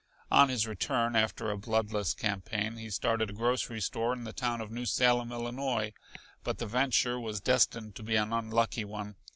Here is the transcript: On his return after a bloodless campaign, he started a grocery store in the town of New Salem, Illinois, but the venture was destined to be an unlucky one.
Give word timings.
On 0.31 0.49
his 0.49 0.65
return 0.65 1.15
after 1.15 1.51
a 1.51 1.57
bloodless 1.59 2.15
campaign, 2.15 2.77
he 2.77 2.89
started 2.89 3.29
a 3.29 3.33
grocery 3.33 3.79
store 3.79 4.13
in 4.13 4.23
the 4.23 4.33
town 4.33 4.59
of 4.59 4.71
New 4.71 4.87
Salem, 4.87 5.31
Illinois, 5.31 5.93
but 6.43 6.57
the 6.57 6.65
venture 6.65 7.19
was 7.19 7.39
destined 7.39 7.93
to 7.93 8.01
be 8.01 8.15
an 8.15 8.33
unlucky 8.33 8.83
one. 8.83 9.15